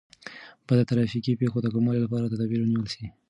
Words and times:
باید 0.67 0.85
د 0.87 0.89
ترافیکي 0.89 1.33
پیښو 1.41 1.57
د 1.63 1.67
کموالي 1.73 1.99
لپاره 2.05 2.31
تدابیر 2.33 2.59
ونیول 2.61 2.87
سي. 2.93 3.05